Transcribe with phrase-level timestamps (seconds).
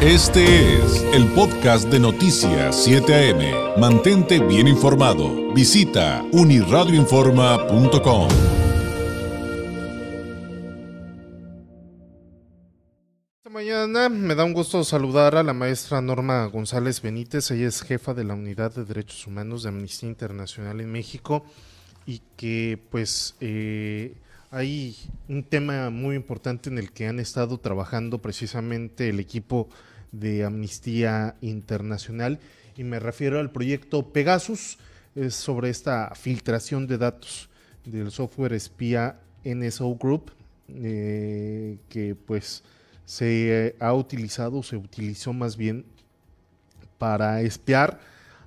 [0.00, 3.80] Este es el podcast de Noticias 7 AM.
[3.80, 5.52] Mantente bien informado.
[5.52, 8.28] Visita uniradioinforma.com.
[13.38, 17.50] Esta mañana me da un gusto saludar a la maestra Norma González Benítez.
[17.50, 21.44] Ella es jefa de la Unidad de Derechos Humanos de Amnistía Internacional en México
[22.06, 24.14] y que pues eh,
[24.50, 24.96] hay
[25.28, 29.68] un tema muy importante en el que han estado trabajando precisamente el equipo
[30.12, 32.38] de Amnistía Internacional
[32.76, 34.78] y me refiero al proyecto Pegasus,
[35.14, 37.50] es sobre esta filtración de datos
[37.84, 40.30] del software espía NSO Group,
[40.68, 42.62] eh, que pues
[43.04, 45.84] se ha utilizado, se utilizó más bien
[46.98, 48.00] para espiar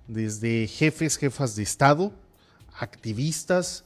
[0.08, 2.14] desde jefes, jefas de Estado,
[2.80, 3.84] activistas,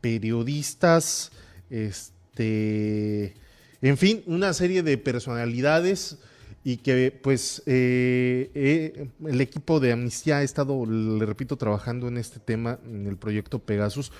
[0.00, 1.32] periodistas,
[1.70, 3.34] este,
[3.82, 6.18] en fin, una serie de personalidades
[6.64, 12.18] y que pues eh, eh, el equipo de Amnistía ha estado, le repito, trabajando en
[12.18, 14.12] este tema, en el proyecto Pegasus.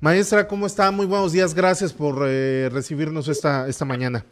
[0.00, 0.90] Maestra, ¿cómo está?
[0.90, 4.24] Muy buenos días, gracias por eh, recibirnos esta, esta mañana.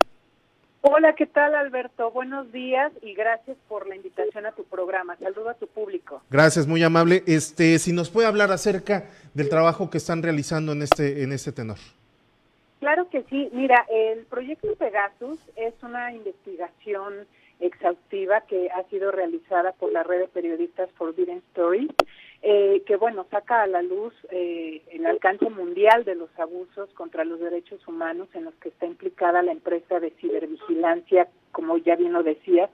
[0.83, 2.11] Hola, ¿qué tal Alberto?
[2.11, 5.17] Buenos días y gracias por la invitación a tu programa.
[5.17, 6.20] Saludo a tu público.
[6.28, 7.23] Gracias, muy amable.
[7.27, 11.53] Este, si nos puede hablar acerca del trabajo que están realizando en este, en este
[11.53, 11.78] tenor.
[12.83, 13.48] Claro que sí.
[13.52, 17.28] Mira, el proyecto Pegasus es una investigación
[17.61, 21.92] exhaustiva que ha sido realizada por la red de periodistas Forbidden Stories,
[22.42, 27.25] eh, que bueno, saca a la luz eh, el alcance mundial de los abusos contra
[27.25, 32.12] los derechos humanos en los que está implicada la empresa de cibervigilancia, como ya bien
[32.12, 32.69] lo decías,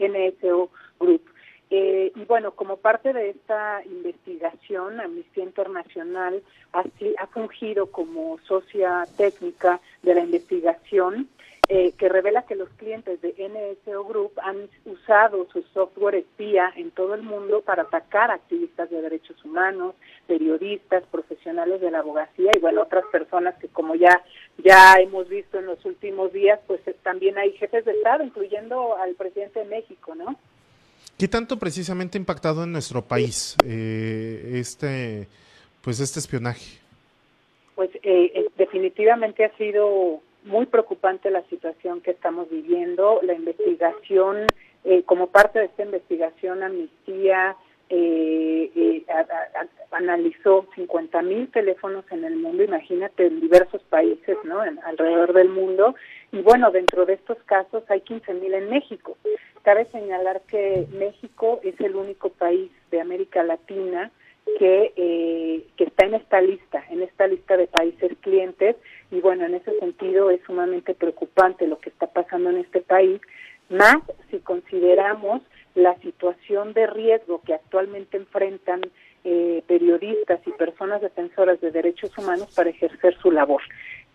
[0.00, 1.22] NSO Group.
[1.70, 6.84] Eh, y bueno, como parte de esta investigación, Amnistía Internacional ha,
[7.18, 11.28] ha fungido como socia técnica de la investigación
[11.70, 16.90] eh, que revela que los clientes de NSO Group han usado su software espía en
[16.90, 19.94] todo el mundo para atacar activistas de derechos humanos,
[20.26, 24.22] periodistas, profesionales de la abogacía y bueno, otras personas que como ya
[24.58, 29.14] ya hemos visto en los últimos días, pues también hay jefes de Estado, incluyendo al
[29.14, 30.36] presidente de México, ¿no?
[31.18, 35.28] ¿Qué tanto precisamente ha impactado en nuestro país eh, este,
[35.82, 36.78] pues este espionaje?
[37.74, 37.90] Pues
[38.56, 43.20] definitivamente ha sido muy preocupante la situación que estamos viviendo.
[43.22, 44.46] La investigación,
[44.84, 47.56] eh, como parte de esta investigación, Amnistía
[47.90, 49.04] eh, eh
[49.90, 54.60] analizó 50 mil teléfonos en el mundo, imagínate, en diversos países, ¿no?
[54.60, 55.94] alrededor del mundo.
[56.34, 59.16] Y bueno, dentro de estos casos hay 15 mil en México.
[59.62, 64.10] Cabe señalar que México es el único país de América Latina
[64.58, 68.74] que, eh, que está en esta lista, en esta lista de países clientes,
[69.12, 73.20] y bueno, en ese sentido es sumamente preocupante lo que está pasando en este país,
[73.68, 73.98] más
[74.32, 75.40] si consideramos
[75.76, 78.80] la situación de riesgo que actualmente enfrentan
[79.22, 83.62] eh, periodistas y personas defensoras de derechos humanos para ejercer su labor.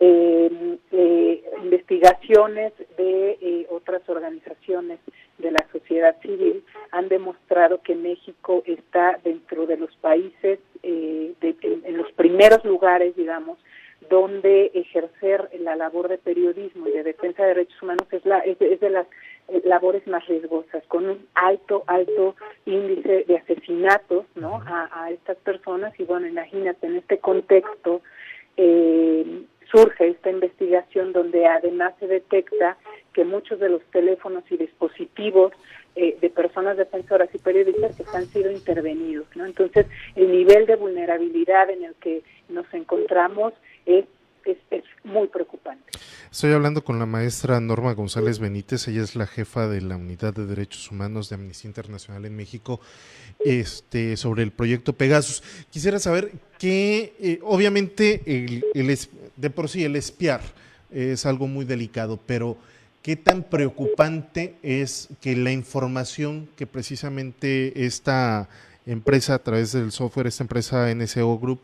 [0.01, 4.99] Eh, investigaciones de otras organizaciones
[5.39, 11.97] de la sociedad civil han demostrado que México está dentro de los países, eh, en,
[11.97, 13.57] los primeros lugares, digamos,
[14.09, 18.57] donde ejercer la labor de periodismo y de defensa de derechos humanos es, la, es,
[18.57, 19.07] de las
[19.49, 24.61] eh, labores más riesgosas, con un alto, alto índice de asesinatos ¿no?
[24.65, 25.97] a, estas personas.
[25.99, 28.01] Y bueno, imagínate, en este contexto
[28.57, 32.77] eh, surge esta investigación donde además se detecta
[33.13, 35.53] que muchos de los teléfonos y dispositivos
[35.95, 39.27] eh, de personas defensoras y periodistas que han sido intervenidos.
[39.35, 39.45] ¿no?
[39.45, 39.85] Entonces,
[40.15, 43.53] el nivel de vulnerabilidad en el que nos encontramos
[43.85, 44.05] es,
[44.45, 45.48] es, es muy preocupante.
[46.31, 50.33] Estoy hablando con la maestra Norma González Benítez, ella es la jefa de la Unidad
[50.33, 52.79] de Derechos Humanos de Amnistía Internacional en México,
[53.43, 55.43] este, sobre el proyecto Pegasus.
[55.71, 58.99] Quisiera saber que, eh, obviamente, el, el,
[59.35, 60.41] de por sí el espiar
[60.91, 62.57] es algo muy delicado, pero
[63.01, 68.49] ¿Qué tan preocupante es que la información que precisamente esta
[68.85, 71.61] empresa a través del software, esta empresa NSO Group,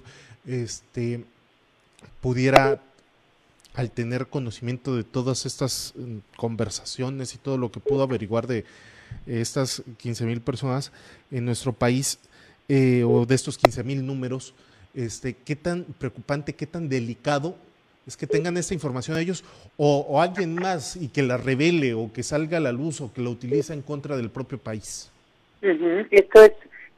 [0.47, 1.25] este,
[2.21, 2.81] pudiera,
[3.75, 8.65] al tener conocimiento de todas estas mm, conversaciones y todo lo que pudo averiguar de
[9.27, 10.91] estas 15 mil personas
[11.31, 12.19] en nuestro país,
[12.67, 14.55] eh, o de estos 15 mil números,
[14.95, 17.55] este, qué tan preocupante, qué tan delicado
[18.07, 19.43] es que tengan esta información ellos
[19.77, 23.21] o, alguien más y que la revele o que salga a la luz o que
[23.21, 25.11] la utilice en contra del propio país.
[25.61, 26.51] Esto es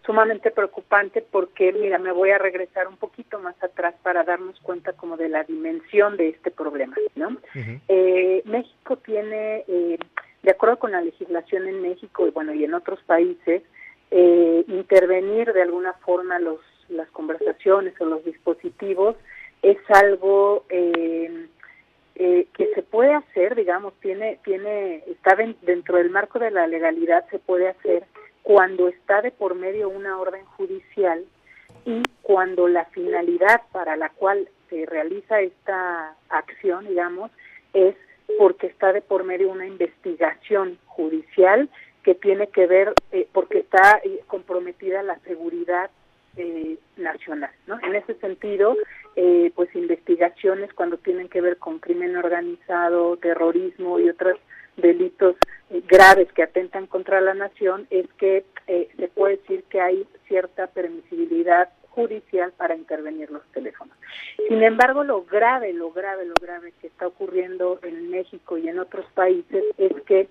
[0.08, 4.94] sumamente preocupante porque, mira, me voy a regresar un poquito más atrás para darnos cuenta
[4.94, 7.38] como de la dimensión de este problema, ¿no?
[7.88, 10.00] Eh, México tiene eh,
[10.42, 13.62] de acuerdo con la legislación en México y bueno y en otros países,
[14.10, 19.16] eh, intervenir de alguna forma los las conversaciones o los dispositivos
[19.62, 21.48] es algo eh,
[22.16, 27.26] eh, que se puede hacer, digamos, tiene, tiene, está dentro del marco de la legalidad,
[27.30, 28.06] se puede hacer
[28.48, 31.26] cuando está de por medio una orden judicial
[31.84, 37.30] y cuando la finalidad para la cual se realiza esta acción, digamos,
[37.74, 37.94] es
[38.38, 41.68] porque está de por medio una investigación judicial
[42.04, 45.90] que tiene que ver, eh, porque está comprometida la seguridad
[46.38, 47.52] eh, nacional.
[47.66, 47.78] ¿no?
[47.84, 48.78] En ese sentido,
[49.18, 54.40] eh, pues investigaciones cuando tienen que ver con crimen organizado, terrorismo y otros
[54.78, 55.36] delitos
[55.70, 60.68] eh, graves que atentan contra la nación, es que se puede decir que hay cierta
[60.68, 63.96] permisibilidad judicial para intervenir los teléfonos.
[64.48, 68.80] Sin embargo, lo grave, lo grave, lo grave que está ocurriendo en México y en
[68.80, 70.28] otros países es que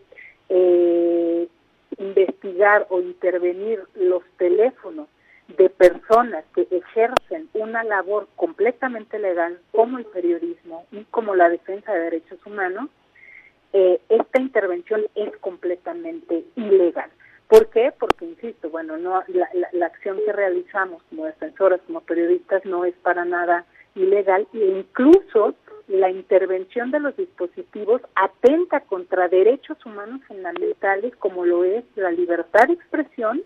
[1.99, 5.09] investigar o intervenir los teléfonos
[5.57, 11.93] de personas que ejercen una labor completamente legal como el periodismo y como la defensa
[11.93, 12.91] de derechos humanos,
[13.79, 17.11] eh, esta intervención es completamente ilegal.
[17.47, 17.93] ¿Por qué?
[17.99, 22.95] Porque, insisto, bueno, no la, la, acción que realizamos como defensoras, como periodistas, no es
[23.03, 25.55] para nada ilegal e incluso
[25.89, 32.69] la intervención de los dispositivos atenta contra derechos humanos fundamentales como lo es la libertad
[32.69, 33.43] de expresión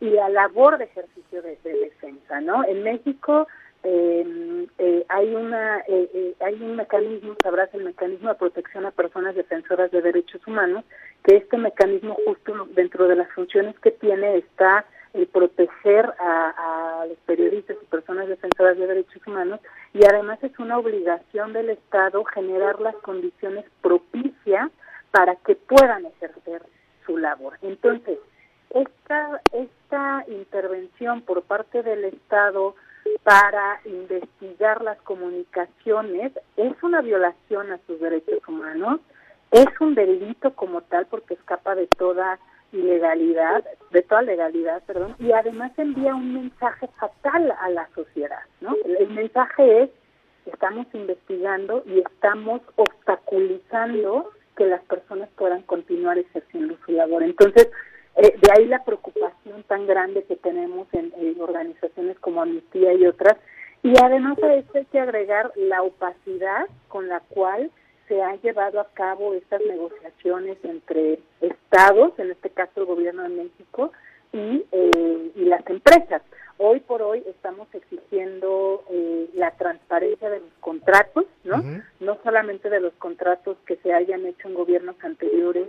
[0.00, 2.62] y la labor de ejercicio de, defensa, ¿no?
[2.64, 3.48] En México
[3.88, 9.36] eh, hay una eh, eh, hay un mecanismo, sabrás el mecanismo de protección a personas
[9.36, 10.84] defensoras de derechos humanos,
[11.24, 14.84] que este mecanismo justo dentro de las funciones que tiene está
[15.14, 19.60] el proteger a, los periodistas y personas defensoras de derechos humanos
[19.94, 24.70] y además es una obligación del Estado generar las condiciones propicias
[25.12, 26.62] para que puedan ejercer
[27.06, 27.56] su labor.
[27.62, 28.18] Entonces,
[28.70, 32.74] esta, esta intervención por parte del Estado
[33.22, 39.00] para investigar las comunicaciones es una violación a sus derechos humanos,
[39.50, 42.38] es un delito como tal porque escapa de toda
[42.72, 48.74] ilegalidad, de toda legalidad, perdón, y además envía un mensaje fatal a la sociedad, ¿no?
[48.84, 49.90] El, mensaje es
[50.46, 57.22] estamos investigando y estamos obstaculizando que las personas puedan continuar ejerciendo su labor.
[57.22, 57.68] Entonces,
[58.16, 63.36] eh, de ahí la preocupación tan grande que tenemos en, organizaciones como Amnistía y otras.
[63.82, 67.70] Y además a esto hay que agregar la opacidad con la cual
[68.08, 73.28] se han llevado a cabo estas negociaciones entre estados, en este caso el gobierno de
[73.28, 73.92] México,
[74.32, 76.22] y, eh, y las empresas.
[76.58, 81.62] Hoy por hoy estamos exigiendo eh, la transparencia de los contratos, ¿no?
[82.00, 85.68] No solamente de los contratos que se hayan hecho en gobiernos anteriores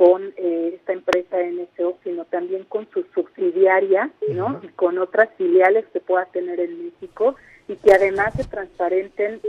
[0.00, 4.58] con eh, esta empresa NSO, sino también con su subsidiaria, ¿no?
[4.62, 7.36] Y con otras filiales que pueda tener en México
[7.68, 9.42] y que además se transparenten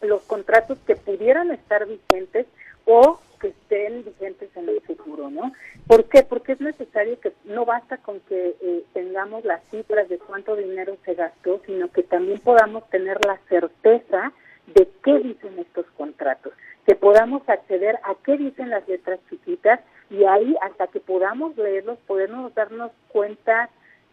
[0.00, 2.48] los contratos que pudieran estar vigentes
[2.84, 5.52] o que estén vigentes en el futuro, ¿no?
[5.86, 6.24] ¿Por qué?
[6.24, 10.96] Porque es necesario que no basta con que eh, tengamos las cifras de cuánto dinero
[11.04, 14.32] se gastó, sino que también podamos tener la certeza
[14.66, 16.54] de qué dicen estos contratos,
[16.86, 19.78] que podamos acceder a qué dicen las letras chiquitas
[20.12, 23.70] y ahí hasta que podamos leerlos, podemos darnos cuenta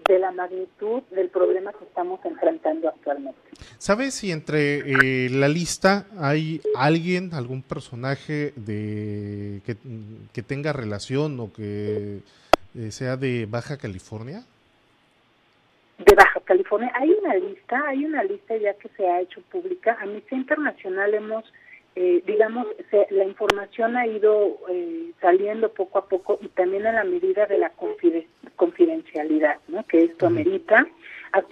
[0.08, 3.38] de la magnitud del problema que estamos enfrentando actualmente.
[3.78, 11.52] ¿Sabes si entre eh, la lista hay alguien, algún personaje de que, tenga relación o
[11.52, 12.20] que
[12.76, 14.46] eh, sea de Baja California?
[15.98, 19.98] De Baja California hay una lista, hay una lista ya que se ha hecho pública.
[20.00, 21.44] Amnistía Internacional hemos
[22.02, 22.66] eh, digamos,
[23.10, 27.58] la información ha ido eh, saliendo poco a poco y también a la medida de
[27.58, 27.74] la
[28.56, 29.86] confidencialidad, ¿no?
[29.86, 30.88] Que esto amerita.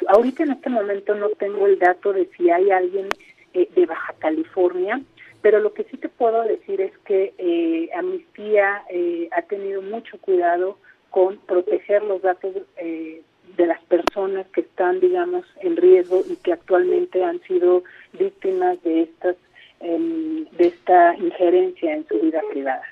[0.07, 3.09] Ahorita en este momento no tengo el dato de si hay alguien
[3.53, 5.01] eh, de Baja California,
[5.41, 8.85] pero lo que sí te puedo decir es que eh, Amnistía
[9.31, 10.77] ha tenido mucho cuidado
[11.09, 17.21] con proteger los datos de las personas que están, digamos, en riesgo y que actualmente
[17.21, 19.35] han sido víctimas de estas
[20.87, 22.83] esta injerencia en su vida privada.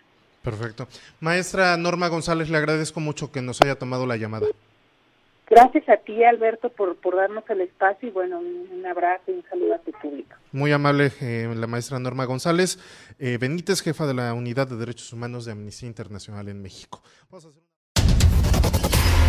[0.43, 0.87] Perfecto.
[1.21, 4.47] Maestra Norma González, le agradezco mucho que nos haya tomado la llamada.
[5.47, 9.43] Gracias a ti, Alberto, por, por darnos el espacio y bueno, un, abrazo y un
[9.49, 10.35] saludo a tu público.
[10.51, 12.79] Muy amable eh, la maestra Norma González
[13.19, 17.01] eh, Benítez, jefa de la Unidad de Derechos Humanos de Amnistía Internacional en México.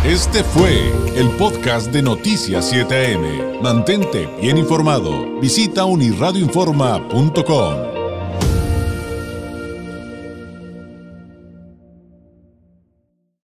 [0.05, 3.61] Este fue el podcast de Noticias 7am.
[3.61, 5.39] Mantente bien informado.
[5.39, 7.96] Visita unirradioinforma.com.